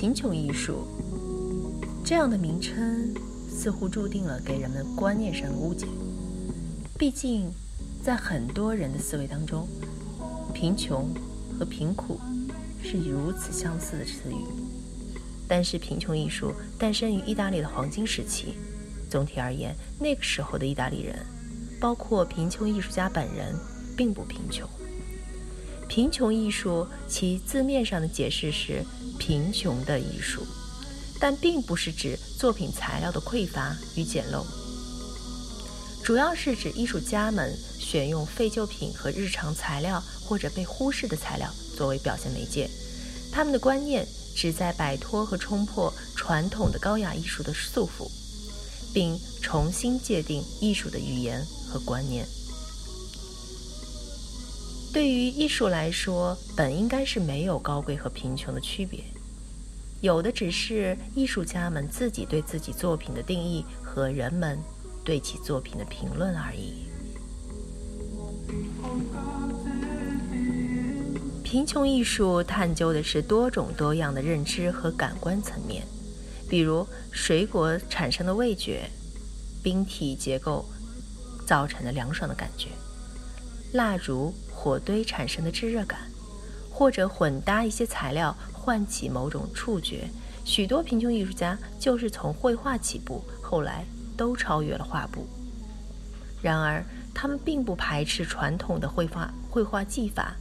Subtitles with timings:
[0.00, 0.86] 贫穷艺术
[2.02, 3.14] 这样的名称，
[3.50, 5.86] 似乎注定了给人们观念上的误解。
[6.98, 7.52] 毕竟，
[8.02, 9.68] 在很多人的思维当中，
[10.54, 11.12] 贫穷
[11.52, 12.18] 和贫苦
[12.82, 14.42] 是如此相似的词语。
[15.46, 18.54] 但是，贫穷艺术诞生于意大利的黄金时期。
[19.10, 21.14] 总体而言，那个时候的意大利人，
[21.78, 23.54] 包括贫穷艺术家本人，
[23.98, 24.66] 并不贫穷。
[25.90, 28.84] 贫穷艺术，其字面上的解释是
[29.18, 30.46] 贫穷的艺术，
[31.18, 34.44] 但并不是指作品材料的匮乏与简陋，
[36.04, 42.70] 主要是指艺术家们选用废旧品和日常材料或者被忽视的材料作为表现媒介。
[43.32, 48.08] 他们的观念旨在摆脱和冲破传统的高雅艺术的束缚，
[48.94, 52.24] 并重新界定艺术的语言和观念。
[54.92, 59.04] 对于艺术来说，本应该是没有高贵和贫穷的区别，
[60.00, 64.58] 有的只是艺术家们自己对自己作品的定义和人们
[65.04, 66.86] 对其作品的评论而已。
[71.44, 75.84] 贫穷艺术探究的是多种多样的认知和感官层面，
[76.48, 78.90] 比如水果产生的味觉、
[79.62, 80.64] 冰体结构
[81.46, 82.68] 造成的凉爽的感觉、
[83.72, 84.32] 蜡烛。
[84.62, 86.00] 火堆产生的炙热感，
[86.70, 90.06] 或者混搭一些材料唤起某种触觉。
[90.44, 93.86] 许多贫穷艺术家就是从绘画起步，后来
[94.18, 95.26] 都超越了画布。
[96.42, 100.36] 然而，他们并不排斥传统的绘画绘画技法。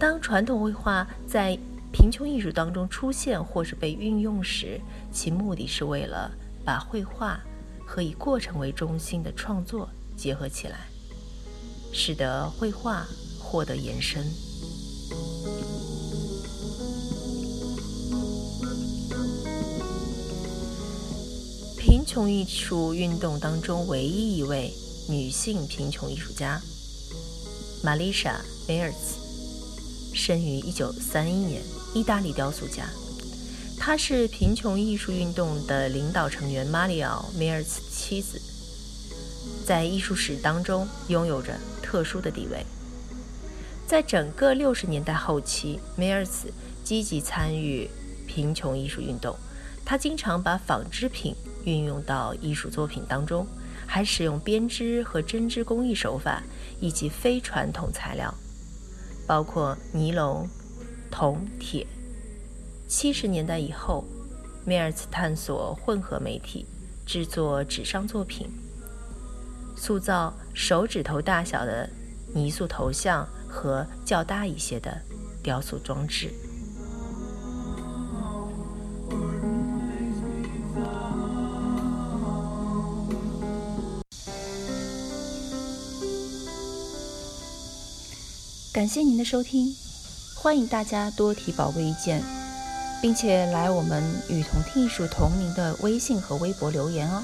[0.00, 1.56] 当传统绘画在
[1.92, 4.80] 贫穷艺术当中出现或是被运用时，
[5.12, 6.28] 其目的是为了
[6.64, 7.38] 把绘画
[7.86, 10.91] 和以过程为中心的创作结合起来。
[11.92, 13.06] 使得绘画
[13.38, 14.24] 获得延伸。
[21.78, 24.72] 贫穷艺术运动当中唯一一位
[25.08, 26.60] 女性贫穷艺术家
[27.82, 31.62] 玛丽莎·梅尔茨，生于一九三一年，
[31.94, 32.88] 意大利雕塑家。
[33.78, 38.40] 她是贫穷艺术运动的领导成员马里奥·梅尔茨妻子，
[39.62, 41.58] 在艺术史当中拥有着。
[41.82, 42.64] 特殊的地位，
[43.86, 46.50] 在整个六十年代后期，梅尔茨
[46.82, 47.86] 积极参与
[48.26, 49.36] 贫穷艺术运动。
[49.84, 51.34] 他经常把纺织品
[51.64, 53.46] 运用到艺术作品当中，
[53.86, 56.42] 还使用编织和针织工艺手法
[56.80, 58.32] 以及非传统材料，
[59.26, 60.48] 包括尼龙、
[61.10, 61.86] 铜、铁。
[62.88, 64.02] 七十年代以后，
[64.64, 66.64] 梅尔茨探索混合媒体，
[67.04, 68.48] 制作纸上作品。
[69.84, 71.90] 塑造手指头大小的
[72.32, 74.96] 泥塑头像和较大一些的
[75.42, 76.30] 雕塑装置。
[88.72, 89.74] 感谢您的收听，
[90.36, 92.22] 欢迎大家多提宝贵意见，
[93.02, 97.20] 并且来我们与同听艺术同名的微信和微博留言哦。